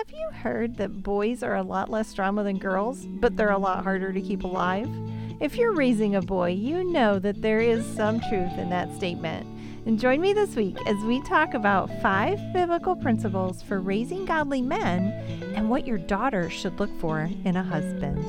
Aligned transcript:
Have 0.00 0.18
you 0.18 0.30
heard 0.30 0.76
that 0.76 1.02
boys 1.02 1.42
are 1.42 1.56
a 1.56 1.62
lot 1.62 1.90
less 1.90 2.14
drama 2.14 2.42
than 2.42 2.56
girls, 2.56 3.04
but 3.04 3.36
they're 3.36 3.50
a 3.50 3.58
lot 3.58 3.84
harder 3.84 4.14
to 4.14 4.20
keep 4.22 4.44
alive? 4.44 4.88
If 5.40 5.56
you're 5.56 5.74
raising 5.74 6.14
a 6.14 6.22
boy, 6.22 6.52
you 6.52 6.90
know 6.90 7.18
that 7.18 7.42
there 7.42 7.60
is 7.60 7.84
some 7.96 8.18
truth 8.18 8.56
in 8.56 8.70
that 8.70 8.94
statement. 8.96 9.46
And 9.84 10.00
join 10.00 10.22
me 10.22 10.32
this 10.32 10.56
week 10.56 10.78
as 10.86 10.96
we 11.04 11.20
talk 11.24 11.52
about 11.52 11.90
five 12.00 12.40
biblical 12.54 12.96
principles 12.96 13.60
for 13.60 13.78
raising 13.78 14.24
godly 14.24 14.62
men 14.62 15.12
and 15.54 15.68
what 15.68 15.86
your 15.86 15.98
daughter 15.98 16.48
should 16.48 16.80
look 16.80 16.98
for 16.98 17.28
in 17.44 17.56
a 17.56 17.62
husband. 17.62 18.24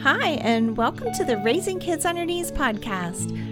Hi, 0.00 0.38
and 0.42 0.76
welcome 0.76 1.12
to 1.14 1.24
the 1.24 1.38
Raising 1.38 1.80
Kids 1.80 2.06
on 2.06 2.16
Your 2.16 2.26
Knees 2.26 2.52
podcast. 2.52 3.51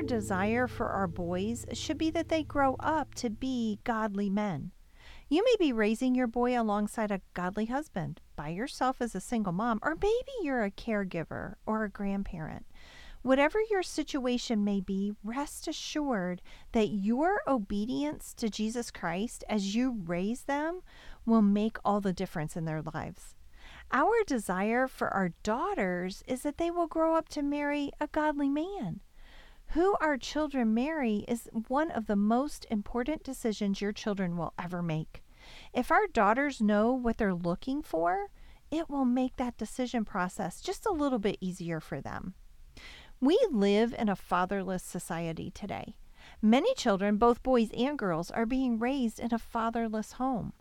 Our 0.00 0.06
desire 0.06 0.66
for 0.66 0.88
our 0.88 1.06
boys 1.06 1.66
should 1.74 1.98
be 1.98 2.08
that 2.12 2.30
they 2.30 2.42
grow 2.42 2.74
up 2.80 3.14
to 3.16 3.28
be 3.28 3.80
godly 3.84 4.30
men. 4.30 4.70
You 5.28 5.44
may 5.44 5.56
be 5.58 5.74
raising 5.74 6.14
your 6.14 6.26
boy 6.26 6.58
alongside 6.58 7.10
a 7.10 7.20
godly 7.34 7.66
husband, 7.66 8.22
by 8.34 8.48
yourself 8.48 9.02
as 9.02 9.14
a 9.14 9.20
single 9.20 9.52
mom, 9.52 9.78
or 9.82 9.94
maybe 9.96 10.32
you're 10.40 10.64
a 10.64 10.70
caregiver 10.70 11.56
or 11.66 11.84
a 11.84 11.90
grandparent. 11.90 12.64
Whatever 13.20 13.58
your 13.70 13.82
situation 13.82 14.64
may 14.64 14.80
be, 14.80 15.12
rest 15.22 15.68
assured 15.68 16.40
that 16.72 16.88
your 16.88 17.42
obedience 17.46 18.32
to 18.38 18.48
Jesus 18.48 18.90
Christ 18.90 19.44
as 19.50 19.74
you 19.74 20.00
raise 20.06 20.44
them 20.44 20.80
will 21.26 21.42
make 21.42 21.76
all 21.84 22.00
the 22.00 22.14
difference 22.14 22.56
in 22.56 22.64
their 22.64 22.80
lives. 22.80 23.34
Our 23.92 24.24
desire 24.26 24.88
for 24.88 25.10
our 25.10 25.34
daughters 25.42 26.24
is 26.26 26.40
that 26.40 26.56
they 26.56 26.70
will 26.70 26.86
grow 26.86 27.16
up 27.16 27.28
to 27.30 27.42
marry 27.42 27.90
a 28.00 28.06
godly 28.06 28.48
man. 28.48 29.00
Who 29.74 29.94
our 30.00 30.16
children 30.16 30.74
marry 30.74 31.24
is 31.28 31.48
one 31.68 31.92
of 31.92 32.06
the 32.06 32.16
most 32.16 32.66
important 32.72 33.22
decisions 33.22 33.80
your 33.80 33.92
children 33.92 34.36
will 34.36 34.52
ever 34.58 34.82
make. 34.82 35.22
If 35.72 35.92
our 35.92 36.08
daughters 36.08 36.60
know 36.60 36.92
what 36.92 37.18
they're 37.18 37.32
looking 37.32 37.80
for, 37.80 38.30
it 38.72 38.90
will 38.90 39.04
make 39.04 39.36
that 39.36 39.56
decision 39.56 40.04
process 40.04 40.60
just 40.60 40.86
a 40.86 40.92
little 40.92 41.20
bit 41.20 41.38
easier 41.40 41.78
for 41.78 42.00
them. 42.00 42.34
We 43.20 43.38
live 43.48 43.94
in 43.96 44.08
a 44.08 44.16
fatherless 44.16 44.82
society 44.82 45.52
today. 45.52 45.94
Many 46.42 46.74
children, 46.74 47.16
both 47.16 47.44
boys 47.44 47.70
and 47.70 47.96
girls, 47.96 48.32
are 48.32 48.46
being 48.46 48.76
raised 48.76 49.20
in 49.20 49.32
a 49.32 49.38
fatherless 49.38 50.12
home. 50.12 50.52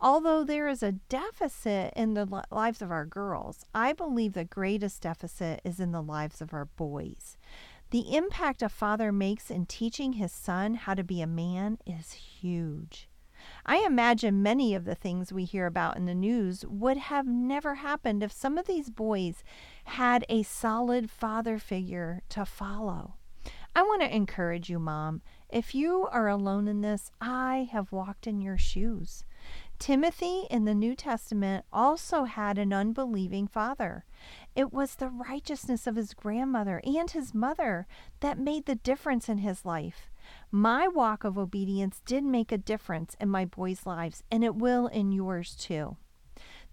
Although 0.00 0.44
there 0.44 0.68
is 0.68 0.84
a 0.84 0.92
deficit 0.92 1.92
in 1.96 2.14
the 2.14 2.44
lives 2.52 2.80
of 2.80 2.92
our 2.92 3.04
girls, 3.04 3.64
I 3.74 3.92
believe 3.92 4.34
the 4.34 4.44
greatest 4.44 5.02
deficit 5.02 5.60
is 5.64 5.80
in 5.80 5.90
the 5.90 6.02
lives 6.02 6.40
of 6.40 6.54
our 6.54 6.66
boys. 6.66 7.36
The 7.94 8.16
impact 8.16 8.60
a 8.60 8.68
father 8.68 9.12
makes 9.12 9.52
in 9.52 9.66
teaching 9.66 10.14
his 10.14 10.32
son 10.32 10.74
how 10.74 10.94
to 10.94 11.04
be 11.04 11.20
a 11.20 11.28
man 11.28 11.78
is 11.86 12.10
huge. 12.10 13.08
I 13.64 13.84
imagine 13.86 14.42
many 14.42 14.74
of 14.74 14.84
the 14.84 14.96
things 14.96 15.32
we 15.32 15.44
hear 15.44 15.66
about 15.66 15.96
in 15.96 16.04
the 16.04 16.12
news 16.12 16.64
would 16.66 16.96
have 16.96 17.28
never 17.28 17.76
happened 17.76 18.24
if 18.24 18.32
some 18.32 18.58
of 18.58 18.66
these 18.66 18.90
boys 18.90 19.44
had 19.84 20.26
a 20.28 20.42
solid 20.42 21.08
father 21.08 21.56
figure 21.60 22.22
to 22.30 22.44
follow. 22.44 23.14
I 23.76 23.82
want 23.82 24.02
to 24.02 24.12
encourage 24.12 24.68
you, 24.68 24.80
Mom. 24.80 25.22
If 25.48 25.72
you 25.72 26.08
are 26.10 26.26
alone 26.26 26.66
in 26.66 26.80
this, 26.80 27.12
I 27.20 27.68
have 27.70 27.92
walked 27.92 28.26
in 28.26 28.40
your 28.40 28.58
shoes. 28.58 29.24
Timothy 29.78 30.46
in 30.50 30.64
the 30.64 30.74
New 30.74 30.94
Testament 30.94 31.64
also 31.72 32.24
had 32.24 32.58
an 32.58 32.72
unbelieving 32.72 33.46
father. 33.46 34.04
It 34.54 34.72
was 34.72 34.94
the 34.94 35.08
righteousness 35.08 35.86
of 35.86 35.96
his 35.96 36.14
grandmother 36.14 36.80
and 36.84 37.10
his 37.10 37.34
mother 37.34 37.86
that 38.20 38.38
made 38.38 38.66
the 38.66 38.76
difference 38.76 39.28
in 39.28 39.38
his 39.38 39.64
life. 39.64 40.08
My 40.50 40.88
walk 40.88 41.24
of 41.24 41.36
obedience 41.36 42.00
did 42.06 42.24
make 42.24 42.50
a 42.52 42.58
difference 42.58 43.16
in 43.20 43.28
my 43.28 43.44
boys' 43.44 43.84
lives, 43.84 44.22
and 44.30 44.42
it 44.42 44.54
will 44.54 44.86
in 44.86 45.12
yours 45.12 45.54
too. 45.54 45.96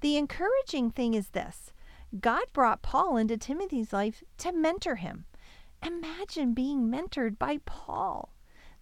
The 0.01 0.17
encouraging 0.17 0.91
thing 0.91 1.13
is 1.13 1.29
this 1.29 1.73
God 2.19 2.45
brought 2.53 2.81
Paul 2.81 3.17
into 3.17 3.38
Timothy's 3.38 3.94
life 3.94 4.23
to 4.38 4.51
mentor 4.51 4.95
him. 4.95 5.25
Imagine 5.85 6.53
being 6.53 6.90
mentored 6.90 7.40
by 7.40 7.59
Paul. 7.66 8.34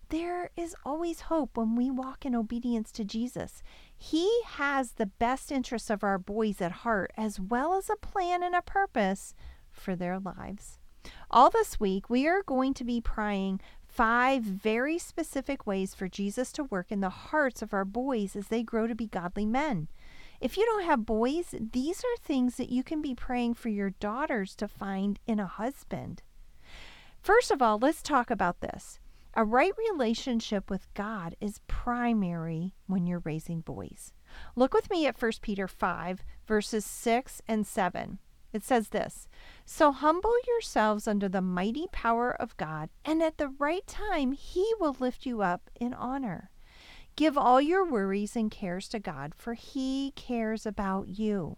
There 0.09 0.50
is 0.58 0.75
always 0.84 1.22
hope 1.22 1.56
when 1.56 1.75
we 1.75 1.91
walk 1.91 2.25
in 2.25 2.35
obedience 2.35 2.91
to 2.94 3.06
Jesus. 3.06 3.62
He 4.01 4.41
has 4.45 4.93
the 4.93 5.05
best 5.05 5.51
interests 5.51 5.89
of 5.89 6.03
our 6.05 6.17
boys 6.17 6.61
at 6.61 6.71
heart, 6.71 7.11
as 7.17 7.39
well 7.39 7.75
as 7.75 7.89
a 7.89 7.97
plan 7.97 8.41
and 8.41 8.55
a 8.55 8.61
purpose 8.61 9.35
for 9.71 9.93
their 9.95 10.17
lives. 10.17 10.79
All 11.29 11.49
this 11.49 11.79
week, 11.79 12.09
we 12.09 12.25
are 12.25 12.41
going 12.41 12.73
to 12.75 12.85
be 12.85 13.01
praying 13.01 13.59
five 13.85 14.43
very 14.43 14.97
specific 14.97 15.67
ways 15.67 15.93
for 15.93 16.07
Jesus 16.07 16.53
to 16.53 16.63
work 16.63 16.91
in 16.91 17.01
the 17.01 17.09
hearts 17.09 17.61
of 17.61 17.73
our 17.73 17.85
boys 17.85 18.35
as 18.35 18.47
they 18.47 18.63
grow 18.63 18.87
to 18.87 18.95
be 18.95 19.07
godly 19.07 19.45
men. 19.45 19.89
If 20.39 20.55
you 20.55 20.66
don't 20.66 20.85
have 20.85 21.05
boys, 21.05 21.53
these 21.59 21.99
are 21.99 22.23
things 22.23 22.55
that 22.55 22.69
you 22.69 22.83
can 22.83 23.01
be 23.01 23.13
praying 23.13 23.55
for 23.55 23.67
your 23.67 23.89
daughters 23.89 24.55
to 24.55 24.67
find 24.69 25.19
in 25.27 25.39
a 25.39 25.45
husband. 25.45 26.21
First 27.21 27.51
of 27.51 27.61
all, 27.61 27.77
let's 27.77 28.01
talk 28.01 28.31
about 28.31 28.61
this. 28.61 28.99
A 29.39 29.45
right 29.45 29.72
relationship 29.77 30.69
with 30.69 30.94
God 30.95 31.33
is 31.39 31.61
primary 31.66 32.73
when 32.88 33.07
you're 33.07 33.22
raising 33.23 33.61
boys. 33.61 34.11
Look 34.57 34.73
with 34.73 34.89
me 34.89 35.07
at 35.07 35.22
1 35.22 35.31
Peter 35.41 35.66
5, 35.66 36.25
verses 36.45 36.83
6 36.83 37.41
and 37.47 37.66
7. 37.66 38.19
It 38.51 38.66
says 38.66 38.89
this 38.89 39.29
So 39.63 39.94
humble 39.94 40.35
yourselves 40.45 41.07
under 41.07 41.29
the 41.29 41.39
mighty 41.39 41.88
power 41.94 42.31
of 42.31 42.57
God, 42.57 42.89
and 43.05 43.23
at 43.23 43.38
the 43.38 43.47
right 43.47 43.88
time 43.88 44.33
he 44.33 44.73
will 44.78 44.97
lift 44.99 45.25
you 45.25 45.41
up 45.41 45.69
in 45.79 45.94
honor. 45.94 46.51
Give 47.16 47.38
all 47.38 47.61
your 47.61 47.89
worries 47.89 48.35
and 48.35 48.51
cares 48.51 48.89
to 48.89 48.99
God, 48.99 49.33
for 49.33 49.53
he 49.53 50.11
cares 50.17 50.66
about 50.66 51.07
you. 51.07 51.55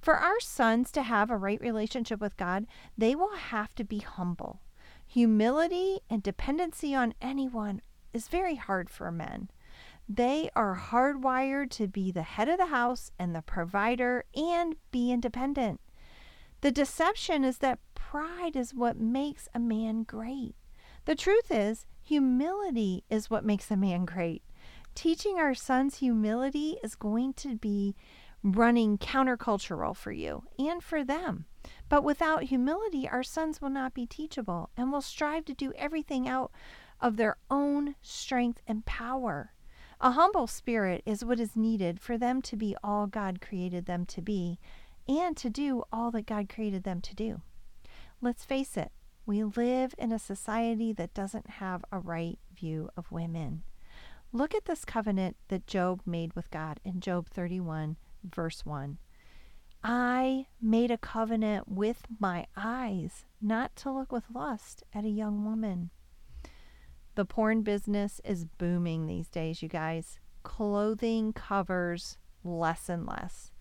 For 0.00 0.14
our 0.14 0.38
sons 0.38 0.92
to 0.92 1.02
have 1.02 1.28
a 1.28 1.36
right 1.36 1.60
relationship 1.60 2.20
with 2.20 2.36
God, 2.36 2.66
they 2.96 3.16
will 3.16 3.34
have 3.34 3.74
to 3.74 3.82
be 3.82 3.98
humble. 3.98 4.60
Humility 5.14 6.00
and 6.10 6.24
dependency 6.24 6.92
on 6.92 7.14
anyone 7.22 7.82
is 8.12 8.26
very 8.26 8.56
hard 8.56 8.90
for 8.90 9.12
men. 9.12 9.48
They 10.08 10.50
are 10.56 10.76
hardwired 10.90 11.70
to 11.70 11.86
be 11.86 12.10
the 12.10 12.24
head 12.24 12.48
of 12.48 12.58
the 12.58 12.66
house 12.66 13.12
and 13.16 13.32
the 13.32 13.40
provider 13.40 14.24
and 14.34 14.74
be 14.90 15.12
independent. 15.12 15.80
The 16.62 16.72
deception 16.72 17.44
is 17.44 17.58
that 17.58 17.78
pride 17.94 18.56
is 18.56 18.74
what 18.74 18.96
makes 18.98 19.48
a 19.54 19.60
man 19.60 20.02
great. 20.02 20.56
The 21.04 21.14
truth 21.14 21.48
is, 21.48 21.86
humility 22.02 23.04
is 23.08 23.30
what 23.30 23.44
makes 23.44 23.70
a 23.70 23.76
man 23.76 24.06
great. 24.06 24.42
Teaching 24.96 25.36
our 25.36 25.54
sons 25.54 25.98
humility 25.98 26.78
is 26.82 26.96
going 26.96 27.34
to 27.34 27.54
be 27.54 27.94
running 28.44 28.98
countercultural 28.98 29.96
for 29.96 30.12
you 30.12 30.44
and 30.58 30.82
for 30.82 31.02
them. 31.02 31.46
But 31.88 32.04
without 32.04 32.44
humility, 32.44 33.08
our 33.08 33.22
sons 33.22 33.60
will 33.60 33.70
not 33.70 33.94
be 33.94 34.06
teachable 34.06 34.68
and 34.76 34.92
will 34.92 35.00
strive 35.00 35.46
to 35.46 35.54
do 35.54 35.72
everything 35.76 36.28
out 36.28 36.52
of 37.00 37.16
their 37.16 37.38
own 37.50 37.96
strength 38.02 38.60
and 38.68 38.84
power. 38.84 39.52
A 40.00 40.12
humble 40.12 40.46
spirit 40.46 41.02
is 41.06 41.24
what 41.24 41.40
is 41.40 41.56
needed 41.56 42.00
for 42.00 42.18
them 42.18 42.42
to 42.42 42.56
be 42.56 42.76
all 42.84 43.06
God 43.06 43.40
created 43.40 43.86
them 43.86 44.04
to 44.06 44.20
be 44.20 44.58
and 45.08 45.36
to 45.38 45.48
do 45.48 45.84
all 45.90 46.10
that 46.10 46.26
God 46.26 46.48
created 46.48 46.84
them 46.84 47.00
to 47.00 47.14
do. 47.14 47.40
Let's 48.20 48.44
face 48.44 48.76
it, 48.76 48.90
we 49.24 49.42
live 49.42 49.94
in 49.96 50.12
a 50.12 50.18
society 50.18 50.92
that 50.92 51.14
doesn't 51.14 51.48
have 51.48 51.84
a 51.90 51.98
right 51.98 52.38
view 52.54 52.90
of 52.96 53.10
women. 53.10 53.62
Look 54.32 54.54
at 54.54 54.64
this 54.64 54.84
covenant 54.84 55.36
that 55.48 55.66
Job 55.66 56.02
made 56.04 56.34
with 56.34 56.50
God 56.50 56.80
in 56.84 57.00
Job 57.00 57.28
31, 57.30 57.96
verse 58.24 58.64
1. 58.64 58.98
I 59.82 60.46
made 60.62 60.90
a 60.90 60.98
covenant 60.98 61.68
with 61.68 62.06
my 62.18 62.46
eyes 62.56 63.26
not 63.42 63.76
to 63.76 63.92
look 63.92 64.12
with 64.12 64.24
lust 64.34 64.82
at 64.94 65.04
a 65.04 65.10
young 65.10 65.44
woman. 65.44 65.90
The 67.16 67.24
porn 67.24 67.62
business 67.62 68.20
is 68.24 68.44
booming 68.44 69.06
these 69.06 69.28
days, 69.28 69.62
you 69.62 69.68
guys. 69.68 70.18
Clothing 70.42 71.32
covers 71.32 72.18
less 72.42 72.88
and 72.88 73.06
less. 73.06 73.52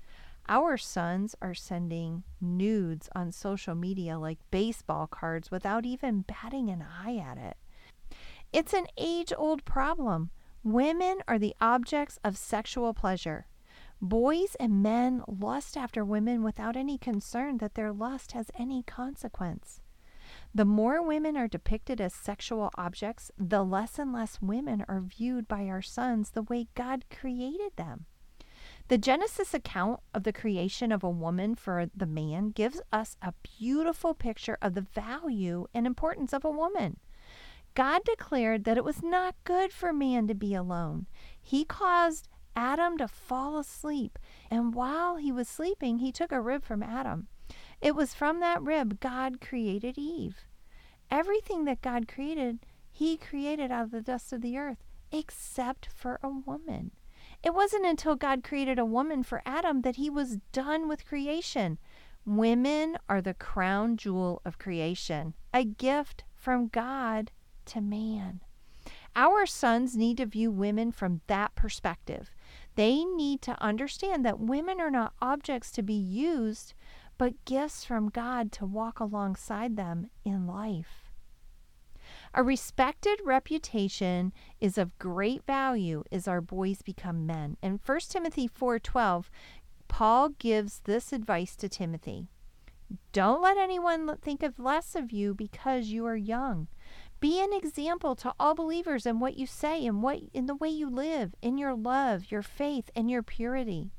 Our 0.50 0.77
sons 0.77 1.36
are 1.42 1.54
sending 1.54 2.24
nudes 2.42 3.10
on 3.15 3.31
social 3.31 3.75
media 3.75 4.18
like 4.18 4.39
baseball 4.51 5.07
cards 5.07 5.51
without 5.51 5.86
even 5.86 6.21
batting 6.21 6.69
an 6.69 6.83
eye 6.83 7.18
at 7.18 7.38
it. 7.38 7.57
It's 8.51 8.74
an 8.74 8.88
age 8.98 9.33
old 9.38 9.65
problem. 9.65 10.31
Women 10.63 11.19
are 11.27 11.39
the 11.39 11.56
objects 11.62 12.19
of 12.24 12.38
sexual 12.38 12.94
pleasure. 12.94 13.48
Boys 14.04 14.54
and 14.60 14.84
men 14.84 15.24
lust 15.30 15.78
after 15.78 16.04
women 16.04 16.44
without 16.44 16.76
any 16.76 16.98
concern 16.98 17.60
that 17.60 17.76
their 17.76 17.94
lust 17.94 18.34
has 18.34 18.52
any 18.54 18.84
consequence. 18.84 19.80
The 20.54 20.66
more 20.66 21.02
women 21.02 21.38
are 21.38 21.48
depicted 21.48 22.02
as 22.02 22.14
sexual 22.14 22.70
objects, 22.76 23.32
the 23.38 23.64
less 23.64 23.98
and 23.98 24.12
less 24.12 24.42
women 24.42 24.84
are 24.90 25.00
viewed 25.00 25.48
by 25.48 25.68
our 25.68 25.82
sons 25.82 26.32
the 26.32 26.42
way 26.42 26.68
God 26.76 27.06
created 27.10 27.78
them. 27.78 28.06
The 28.90 28.98
Genesis 28.98 29.54
account 29.54 30.02
of 30.14 30.24
the 30.24 30.34
creation 30.34 30.92
of 30.92 31.06
a 31.06 31.10
woman 31.10 31.56
for 31.56 31.90
the 31.96 32.06
man 32.06 32.50
gives 32.50 32.82
us 32.92 33.16
a 33.22 33.34
beautiful 33.58 34.14
picture 34.14 34.58
of 34.62 34.74
the 34.74 34.82
value 34.82 35.68
and 35.74 35.88
importance 35.88 36.34
of 36.34 36.44
a 36.44 36.52
woman. 36.52 37.00
God 37.74 38.02
declared 38.04 38.66
that 38.66 38.78
it 38.78 38.84
was 38.84 39.02
not 39.02 39.36
good 39.46 39.72
for 39.72 39.94
man 39.94 40.28
to 40.28 40.36
be 40.36 40.54
alone. 40.54 41.08
He 41.42 41.64
caused 41.64 42.28
Adam 42.56 42.98
to 42.98 43.08
fall 43.08 43.58
asleep, 43.58 44.20
and 44.50 44.74
while 44.74 45.18
he 45.18 45.32
was 45.32 45.48
sleeping, 45.48 46.00
he 46.00 46.12
took 46.12 46.32
a 46.32 46.42
rib 46.42 46.64
from 46.64 46.84
Adam. 46.84 47.28
It 47.82 47.96
was 47.96 48.14
from 48.14 48.40
that 48.40 48.62
rib 48.62 49.00
God 49.00 49.42
created 49.42 49.98
Eve. 49.98 50.46
Everything 51.12 51.66
that 51.66 51.82
God 51.82 52.08
created, 52.08 52.60
he 52.92 53.18
created 53.18 53.72
out 53.72 53.86
of 53.86 53.92
the 53.92 54.02
dust 54.02 54.32
of 54.34 54.42
the 54.42 54.58
earth, 54.58 54.84
except 55.12 55.88
for 55.88 56.20
a 56.24 56.30
woman. 56.30 56.92
It 57.44 57.54
wasn't 57.54 57.86
until 57.86 58.16
God 58.16 58.44
created 58.44 58.80
a 58.80 58.86
woman 58.86 59.22
for 59.24 59.42
Adam 59.46 59.82
that 59.82 59.98
he 59.98 60.10
was 60.10 60.38
done 60.52 60.88
with 60.88 61.06
creation. 61.06 61.78
Women 62.26 62.98
are 63.10 63.22
the 63.22 63.34
crown 63.34 63.98
jewel 63.98 64.42
of 64.46 64.58
creation, 64.58 65.34
a 65.54 65.66
gift 65.66 66.24
from 66.36 66.68
God 66.68 67.32
to 67.66 67.82
man. 67.82 68.42
Our 69.16 69.46
sons 69.46 69.96
need 69.96 70.18
to 70.18 70.26
view 70.26 70.50
women 70.50 70.92
from 70.92 71.22
that 71.28 71.54
perspective. 71.54 72.32
They 72.75 73.04
need 73.04 73.42
to 73.44 73.62
understand 73.62 74.25
that 74.25 74.40
women 74.40 74.80
are 74.81 74.92
not 74.92 75.14
objects 75.22 75.72
to 75.72 75.84
be 75.84 75.94
used, 75.94 76.74
but 77.18 77.46
gifts 77.46 77.86
from 77.86 78.10
God 78.10 78.52
to 78.54 78.66
walk 78.66 79.00
alongside 79.00 79.75
them 79.75 80.10
in 80.25 80.48
life. 80.48 81.12
A 82.34 82.44
respected 82.44 83.20
reputation 83.24 84.34
is 84.60 84.78
of 84.78 84.98
great 84.98 85.46
value 85.46 86.04
as 86.12 86.28
our 86.28 86.42
boys 86.42 86.81
become 86.81 87.25
men. 87.25 87.58
In 87.62 87.80
1 87.86 88.00
Timothy 88.10 88.48
4:12, 88.48 89.30
Paul 89.88 90.30
gives 90.30 90.80
this 90.81 91.14
advice 91.14 91.56
to 91.58 91.70
Timothy. 91.70 92.28
Don't 93.12 93.42
let 93.42 93.58
anyone 93.58 94.18
think 94.18 94.44
of 94.44 94.60
less 94.60 94.96
of 94.96 95.12
you 95.12 95.34
because 95.34 95.88
you 95.90 96.06
are 96.06 96.16
young. 96.16 96.68
Be 97.24 97.42
an 97.42 97.54
example 97.54 98.18
to 98.18 98.34
all 98.38 98.54
believers 98.54 99.06
in 99.06 99.22
what 99.22 99.38
you 99.38 99.48
say 99.48 99.86
and 99.86 100.04
what 100.04 100.20
in 100.34 100.46
the 100.46 100.56
way 100.56 100.68
you 100.68 100.90
live, 100.90 101.34
in 101.42 101.58
your 101.58 101.74
love, 101.74 102.30
your 102.30 102.42
faith, 102.42 102.90
and 102.98 103.10
your 103.10 103.24
purity. 103.24 103.92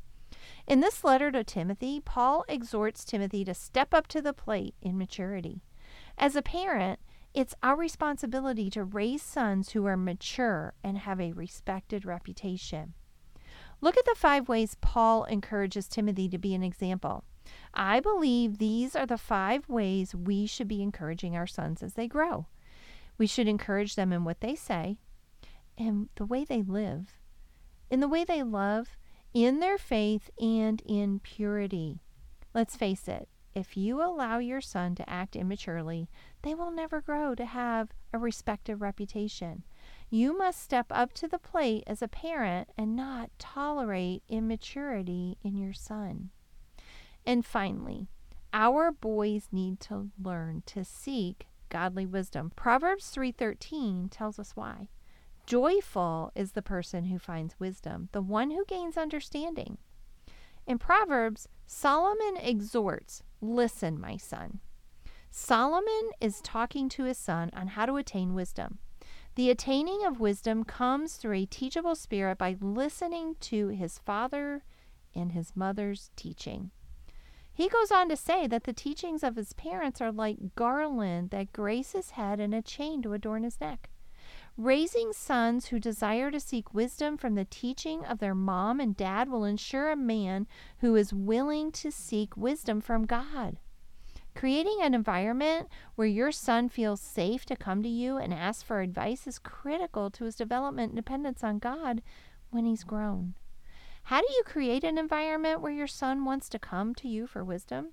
In 0.67 0.81
this 0.81 1.03
letter 1.03 1.33
to 1.33 1.43
Timothy, 1.43 2.03
Paul 2.05 2.45
exhorts 2.51 3.03
Timothy 3.03 3.43
to 3.47 3.55
step 3.55 3.95
up 3.95 4.09
to 4.09 4.21
the 4.21 4.35
plate 4.35 4.75
in 4.83 4.99
maturity. 4.99 5.63
As 6.19 6.37
a 6.37 6.43
parent, 6.43 7.01
it's 7.33 7.55
our 7.63 7.77
responsibility 7.77 8.69
to 8.69 8.85
raise 8.85 9.23
sons 9.23 9.71
who 9.71 9.87
are 9.87 9.97
mature 9.97 10.75
and 10.85 10.99
have 10.99 11.19
a 11.19 11.33
respected 11.33 12.05
reputation. 12.05 12.93
Look 13.81 13.97
at 13.97 14.05
the 14.05 14.15
five 14.15 14.51
ways 14.51 14.77
Paul 14.83 15.25
encourages 15.25 15.89
Timothy 15.89 16.29
to 16.29 16.37
be 16.37 16.55
an 16.55 16.63
example. 16.63 17.25
I 17.73 18.01
believe 18.01 18.59
these 18.59 18.95
are 18.95 19.07
the 19.07 19.17
five 19.17 19.67
ways 19.67 20.15
we 20.15 20.45
should 20.45 20.69
be 20.69 20.83
encouraging 20.83 21.35
our 21.35 21.47
sons 21.47 21.83
as 21.83 21.95
they 21.95 22.07
grow. 22.07 22.49
We 23.17 23.27
should 23.27 23.49
encourage 23.49 23.95
them 23.95 24.13
in 24.13 24.25
what 24.25 24.41
they 24.41 24.55
say, 24.55 24.99
in 25.77 26.09
the 26.17 26.27
way 26.27 26.45
they 26.45 26.63
live, 26.63 27.19
in 27.91 28.01
the 28.01 28.09
way 28.09 28.25
they 28.25 28.43
love, 28.43 28.97
in 29.33 29.61
their 29.61 29.79
faith, 29.79 30.31
and 30.41 30.83
in 30.85 31.21
purity. 31.21 32.01
Let's 32.53 32.77
face 32.77 33.09
it, 33.09 33.29
if 33.55 33.77
you 33.77 34.03
allow 34.03 34.39
your 34.39 34.61
son 34.61 34.97
to 34.97 35.09
act 35.09 35.37
immaturely, 35.37 36.09
they 36.43 36.55
will 36.55 36.73
never 36.73 37.01
grow 37.01 37.35
to 37.37 37.45
have 37.45 37.91
a 38.13 38.19
respected 38.19 38.77
reputation. 38.77 39.63
You 40.11 40.37
must 40.37 40.61
step 40.61 40.87
up 40.91 41.13
to 41.15 41.29
the 41.29 41.39
plate 41.39 41.85
as 41.87 42.03
a 42.03 42.09
parent 42.09 42.69
and 42.77 42.97
not 42.97 43.31
tolerate 43.39 44.23
immaturity 44.29 45.39
in 45.43 45.57
your 45.57 45.73
son. 45.73 46.31
And 47.25 47.45
finally, 47.45 48.09
our 48.53 48.91
boys 48.91 49.49
need 49.53 49.81
to 49.81 50.11
learn 50.21 50.63
to 50.67 50.85
seek 50.85 51.47
godly 51.75 52.07
wisdom. 52.07 52.53
Proverbs 52.55 53.11
3:13 53.11 54.09
tells 54.09 54.39
us 54.39 54.55
why. 54.55 54.89
Joyful 55.45 56.31
is 56.37 56.53
the 56.53 56.63
person 56.63 57.07
who 57.07 57.19
finds 57.19 57.59
wisdom, 57.59 58.11
the 58.13 58.23
one 58.23 58.53
who 58.53 58.65
gains 58.65 58.97
understanding. 58.97 59.79
In 60.69 60.79
Proverbs, 60.79 61.49
Solomon 61.67 62.37
exhorts, 62.37 63.25
Listen, 63.41 64.01
my 64.01 64.17
son. 64.17 64.61
Solomon 65.33 66.13
is 66.21 66.41
talking 66.43 66.89
to 66.91 67.03
his 67.03 67.19
son 67.19 67.51
on 67.53 67.67
how 67.67 67.87
to 67.87 67.97
attain 67.97 68.35
wisdom. 68.35 68.79
The 69.35 69.51
attaining 69.51 70.05
of 70.05 70.21
wisdom 70.21 70.63
comes 70.63 71.17
through 71.17 71.39
a 71.39 71.47
teachable 71.47 71.97
spirit 71.97 72.39
by 72.39 72.57
listening 72.61 73.35
to 73.41 73.67
his 73.67 73.99
father 73.99 74.63
and 75.13 75.33
his 75.33 75.57
mother's 75.57 76.13
teaching. 76.15 76.71
He 77.57 77.69
goes 77.69 77.93
on 77.93 78.09
to 78.09 78.17
say 78.17 78.49
that 78.49 78.65
the 78.65 78.73
teachings 78.73 79.23
of 79.23 79.37
his 79.37 79.53
parents 79.53 80.01
are 80.01 80.11
like 80.11 80.57
garland 80.57 81.31
that 81.31 81.53
grace 81.53 81.93
his 81.93 82.11
head 82.11 82.41
and 82.41 82.53
a 82.53 82.61
chain 82.61 83.01
to 83.03 83.13
adorn 83.13 83.45
his 83.45 83.61
neck. 83.61 83.91
Raising 84.57 85.13
sons 85.13 85.67
who 85.67 85.79
desire 85.79 86.33
to 86.33 86.41
seek 86.41 86.75
wisdom 86.75 87.17
from 87.17 87.37
the 87.37 87.45
teaching 87.45 88.05
of 88.05 88.19
their 88.19 88.35
mom 88.35 88.81
and 88.81 88.97
dad 88.97 89.29
will 89.29 89.45
ensure 89.45 89.91
a 89.91 89.97
man 89.97 90.49
who 90.79 90.97
is 90.97 91.15
willing 91.15 91.71
to 91.73 91.93
seek 91.93 92.37
wisdom 92.37 92.81
from 92.81 93.07
God. 93.07 93.59
Creating 94.35 94.79
an 94.83 94.95
environment 94.95 95.69
where 95.95 96.09
your 96.09 96.33
son 96.33 96.69
feels 96.69 97.01
safe 97.01 97.47
to 97.47 97.57
come 97.57 97.85
to 97.85 97.89
you 97.89 98.17
and 98.17 98.35
ask 98.35 98.67
for 98.67 98.81
advice 98.81 99.29
is 99.29 99.39
critical 99.39 100.11
to 100.11 100.25
his 100.25 100.35
development 100.35 100.91
and 100.91 100.97
dependence 100.97 101.45
on 101.45 101.61
God 101.61 102.03
when 102.51 102.65
he's 102.65 102.83
grown. 102.83 103.35
How 104.09 104.21
do 104.21 104.27
you 104.37 104.43
create 104.45 104.85
an 104.85 104.99
environment 104.99 105.63
where 105.63 105.73
your 105.73 105.87
son 105.87 106.27
wants 106.27 106.51
to 106.51 106.59
come 106.59 106.95
to 106.97 107.09
you 107.09 107.27
for 107.27 107.43
wisdom? 107.43 107.89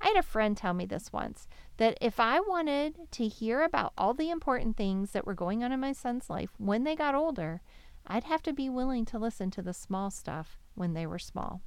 I 0.00 0.06
had 0.08 0.16
a 0.16 0.22
friend 0.22 0.56
tell 0.56 0.72
me 0.72 0.86
this 0.86 1.12
once 1.12 1.48
that 1.76 1.98
if 2.00 2.18
I 2.18 2.40
wanted 2.40 3.10
to 3.10 3.28
hear 3.28 3.62
about 3.62 3.92
all 3.98 4.14
the 4.14 4.30
important 4.30 4.78
things 4.78 5.10
that 5.10 5.26
were 5.26 5.34
going 5.34 5.62
on 5.62 5.70
in 5.70 5.78
my 5.78 5.92
son's 5.92 6.30
life 6.30 6.48
when 6.56 6.84
they 6.84 6.96
got 6.96 7.14
older, 7.14 7.60
I'd 8.06 8.24
have 8.24 8.42
to 8.44 8.54
be 8.54 8.70
willing 8.70 9.04
to 9.06 9.18
listen 9.18 9.50
to 9.50 9.60
the 9.60 9.74
small 9.74 10.10
stuff 10.10 10.58
when 10.74 10.94
they 10.94 11.06
were 11.06 11.18
small. 11.18 11.60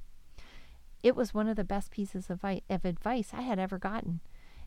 It 1.04 1.14
was 1.14 1.32
one 1.32 1.46
of 1.46 1.54
the 1.54 1.62
best 1.62 1.92
pieces 1.92 2.28
of, 2.30 2.44
of 2.44 2.84
advice 2.84 3.30
I 3.32 3.42
had 3.42 3.60
ever 3.60 3.78
gotten. 3.78 4.18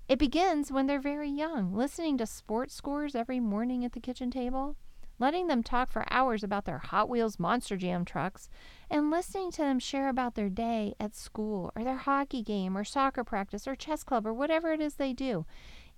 It 0.07 0.19
begins 0.19 0.71
when 0.71 0.87
they're 0.87 1.01
very 1.01 1.29
young, 1.29 1.75
listening 1.75 2.17
to 2.19 2.25
sports 2.25 2.75
scores 2.75 3.13
every 3.13 3.41
morning 3.41 3.83
at 3.83 3.91
the 3.91 3.99
kitchen 3.99 4.31
table 4.31 4.77
letting 5.19 5.47
them 5.47 5.63
talk 5.63 5.91
for 5.91 6.05
hours 6.11 6.43
about 6.43 6.65
their 6.65 6.77
Hot 6.77 7.09
Wheels 7.09 7.39
Monster 7.39 7.77
Jam 7.77 8.05
trucks, 8.05 8.49
and 8.89 9.09
listening 9.09 9.51
to 9.51 9.61
them 9.61 9.79
share 9.79 10.09
about 10.09 10.35
their 10.35 10.49
day 10.49 10.93
at 10.99 11.15
school 11.15 11.71
or 11.75 11.83
their 11.83 11.97
hockey 11.97 12.43
game 12.43 12.77
or 12.77 12.83
soccer 12.83 13.23
practice 13.23 13.67
or 13.67 13.75
chess 13.75 14.03
club 14.03 14.25
or 14.25 14.33
whatever 14.33 14.71
it 14.71 14.81
is 14.81 14.95
they 14.95 15.13
do. 15.13 15.45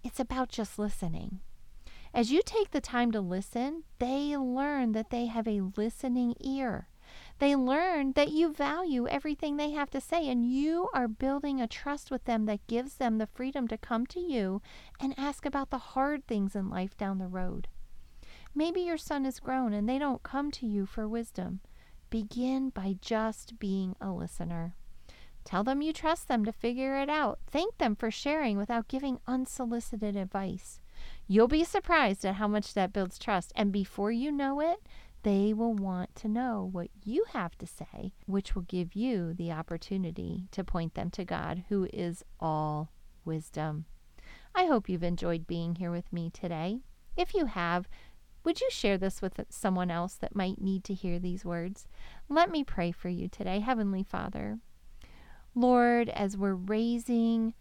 It's 0.03 0.19
about 0.19 0.49
just 0.49 0.79
listening. 0.79 1.39
As 2.13 2.31
you 2.31 2.41
take 2.43 2.71
the 2.71 2.81
time 2.81 3.11
to 3.11 3.21
listen, 3.21 3.83
they 3.99 4.35
learn 4.35 4.93
that 4.93 5.09
they 5.09 5.27
have 5.27 5.47
a 5.47 5.61
listening 5.75 6.35
ear. 6.39 6.87
They 7.39 7.55
learn 7.55 8.13
that 8.13 8.31
you 8.31 8.51
value 8.53 9.07
everything 9.07 9.57
they 9.57 9.71
have 9.71 9.89
to 9.91 10.01
say, 10.01 10.29
and 10.29 10.45
you 10.45 10.89
are 10.93 11.07
building 11.07 11.59
a 11.59 11.67
trust 11.67 12.11
with 12.11 12.25
them 12.25 12.45
that 12.45 12.67
gives 12.67 12.95
them 12.95 13.17
the 13.17 13.27
freedom 13.27 13.67
to 13.67 13.77
come 13.77 14.05
to 14.07 14.19
you 14.19 14.61
and 14.99 15.13
ask 15.17 15.45
about 15.45 15.69
the 15.69 15.77
hard 15.77 16.25
things 16.27 16.55
in 16.55 16.69
life 16.69 16.97
down 16.97 17.17
the 17.17 17.27
road. 17.27 17.67
Maybe 18.55 18.81
your 18.81 18.97
son 18.97 19.25
is 19.25 19.39
grown 19.39 19.73
and 19.73 19.87
they 19.87 19.99
don't 19.99 20.23
come 20.23 20.51
to 20.51 20.65
you 20.65 20.85
for 20.85 21.07
wisdom. 21.07 21.61
Begin 22.09 22.69
by 22.69 22.95
just 23.01 23.59
being 23.59 23.95
a 24.01 24.11
listener. 24.11 24.75
Tell 25.45 25.63
them 25.63 25.81
you 25.81 25.93
trust 25.93 26.27
them 26.27 26.45
to 26.45 26.51
figure 26.51 26.99
it 26.99 27.09
out. 27.09 27.39
Thank 27.49 27.77
them 27.77 27.95
for 27.95 28.11
sharing 28.11 28.57
without 28.57 28.87
giving 28.87 29.19
unsolicited 29.27 30.15
advice. 30.15 30.79
You'll 31.27 31.47
be 31.47 31.63
surprised 31.63 32.25
at 32.25 32.35
how 32.35 32.47
much 32.47 32.73
that 32.73 32.93
builds 32.93 33.17
trust, 33.17 33.53
and 33.55 33.71
before 33.71 34.11
you 34.11 34.31
know 34.31 34.59
it, 34.59 34.81
they 35.23 35.53
will 35.53 35.73
want 35.73 36.15
to 36.15 36.27
know 36.27 36.69
what 36.71 36.89
you 37.03 37.25
have 37.29 37.57
to 37.57 37.67
say, 37.67 38.13
which 38.25 38.55
will 38.55 38.63
give 38.63 38.95
you 38.95 39.33
the 39.33 39.51
opportunity 39.51 40.47
to 40.51 40.63
point 40.63 40.95
them 40.95 41.09
to 41.11 41.25
God, 41.25 41.63
who 41.69 41.87
is 41.93 42.23
all 42.39 42.91
wisdom. 43.25 43.85
I 44.55 44.65
hope 44.65 44.89
you've 44.89 45.03
enjoyed 45.03 45.47
being 45.47 45.75
here 45.75 45.91
with 45.91 46.11
me 46.11 46.29
today. 46.29 46.79
If 47.17 47.33
you 47.33 47.47
have, 47.47 47.87
would 48.43 48.61
you 48.61 48.69
share 48.69 48.97
this 48.97 49.21
with 49.21 49.39
someone 49.49 49.91
else 49.91 50.15
that 50.15 50.35
might 50.35 50.61
need 50.61 50.83
to 50.85 50.93
hear 50.93 51.19
these 51.19 51.45
words? 51.45 51.87
Let 52.29 52.49
me 52.49 52.63
pray 52.63 52.91
for 52.91 53.09
you 53.09 53.27
today, 53.27 53.59
Heavenly 53.59 54.03
Father. 54.03 54.59
Lord, 55.55 56.09
as 56.09 56.37
we're 56.37 56.53
raising 56.53 57.53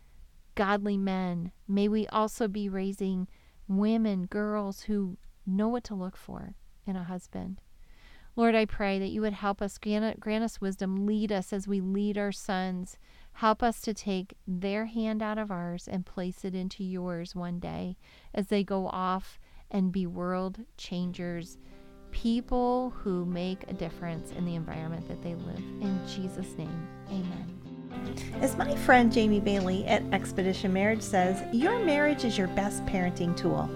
godly 0.55 0.97
men, 0.97 1.53
may 1.67 1.89
we 1.89 2.07
also 2.09 2.49
be 2.49 2.69
raising 2.69 3.29
women, 3.67 4.27
girls 4.27 4.83
who 4.83 5.17
know 5.47 5.69
what 5.69 5.85
to 5.85 5.95
look 5.95 6.17
for 6.17 6.55
in 6.87 6.97
a 6.97 7.05
husband. 7.05 7.61
Lord, 8.37 8.55
I 8.55 8.67
pray 8.67 9.01
that 9.01 9.09
you 9.09 9.21
would 9.23 9.33
help 9.33 9.61
us, 9.61 9.79
grant, 9.79 10.21
grant 10.21 10.45
us 10.45 10.61
wisdom, 10.61 11.07
lead 11.07 11.33
us 11.33 11.53
as 11.53 11.67
we 11.67 11.81
lead 11.81 12.17
our 12.17 12.31
sons. 12.31 12.97
Help 13.33 13.65
us 13.65 13.81
to 13.81 13.93
take 13.93 14.35
their 14.47 14.87
hand 14.87 15.23
out 15.23 15.39
of 15.39 15.51
ours 15.51 15.89
and 15.89 16.07
place 16.07 16.45
it 16.45 16.55
into 16.55 16.85
yours 16.85 17.35
one 17.35 17.59
day 17.59 17.97
as 18.33 18.47
they 18.47 18.63
go 18.63 18.87
off 18.87 19.41
and 19.71 19.93
be 19.93 20.07
world 20.07 20.59
changers, 20.77 21.59
people 22.11 22.91
who 22.91 23.25
make 23.25 23.65
a 23.69 23.73
difference 23.73 24.33
in 24.33 24.45
the 24.45 24.55
environment 24.55 25.07
that 25.09 25.23
they 25.23 25.35
live. 25.35 25.59
In 25.59 26.01
Jesus' 26.07 26.57
name, 26.57 26.89
amen. 27.09 27.55
As 28.41 28.57
my 28.57 28.75
friend 28.77 29.13
Jamie 29.13 29.41
Bailey 29.41 29.85
at 29.87 30.03
Expedition 30.13 30.73
Marriage 30.73 31.03
says, 31.03 31.43
your 31.53 31.79
marriage 31.85 32.25
is 32.25 32.39
your 32.39 32.49
best 32.49 32.85
parenting 32.87 33.37
tool. 33.37 33.69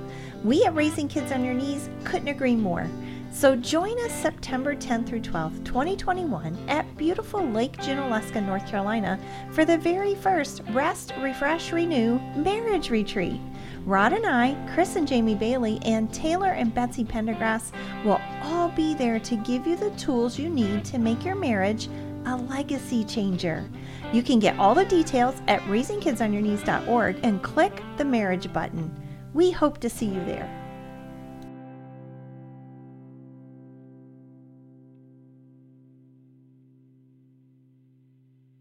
We 0.44 0.64
at 0.64 0.74
Raising 0.74 1.08
Kids 1.08 1.32
on 1.32 1.44
Your 1.44 1.54
Knees 1.54 1.88
couldn't 2.04 2.28
agree 2.28 2.56
more. 2.56 2.88
So 3.32 3.56
join 3.56 3.98
us 4.00 4.12
September 4.12 4.76
10th 4.76 5.06
through 5.06 5.22
12th, 5.22 5.64
2021 5.64 6.68
at 6.68 6.96
beautiful 6.98 7.42
Lake 7.42 7.76
Junaluska, 7.78 8.44
North 8.44 8.66
Carolina 8.66 9.18
for 9.52 9.64
the 9.64 9.78
very 9.78 10.14
first 10.14 10.60
Rest, 10.72 11.14
Refresh, 11.18 11.72
Renew 11.72 12.18
Marriage 12.36 12.90
Retreat. 12.90 13.40
Rod 13.84 14.12
and 14.12 14.24
I, 14.24 14.54
Chris 14.72 14.94
and 14.94 15.08
Jamie 15.08 15.34
Bailey, 15.34 15.80
and 15.84 16.12
Taylor 16.12 16.52
and 16.52 16.72
Betsy 16.72 17.04
Pendergrass 17.04 17.72
will 18.04 18.20
all 18.42 18.68
be 18.68 18.94
there 18.94 19.18
to 19.18 19.36
give 19.36 19.66
you 19.66 19.74
the 19.74 19.90
tools 19.92 20.38
you 20.38 20.48
need 20.48 20.84
to 20.84 20.98
make 20.98 21.24
your 21.24 21.34
marriage 21.34 21.88
a 22.26 22.36
legacy 22.36 23.02
changer. 23.02 23.68
You 24.12 24.22
can 24.22 24.38
get 24.38 24.56
all 24.56 24.76
the 24.76 24.84
details 24.84 25.34
at 25.48 25.60
raisingkidsonyourknees.org 25.62 27.20
and 27.24 27.42
click 27.42 27.82
the 27.96 28.04
marriage 28.04 28.52
button. 28.52 28.94
We 29.34 29.50
hope 29.50 29.78
to 29.78 29.90
see 29.90 30.06
you 30.06 30.24
there. 30.26 30.61